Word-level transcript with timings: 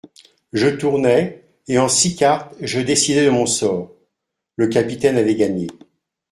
Je 0.51 0.65
tournai, 0.67 1.43
et 1.67 1.77
en 1.77 1.87
six 1.87 2.15
cartes 2.15 2.55
je 2.59 2.79
décidai 2.79 3.23
de 3.23 3.29
mon 3.29 3.45
sort; 3.45 3.91
le 4.55 4.65
capitaine 4.67 5.15
avait 5.17 5.35
gagné. 5.35 5.67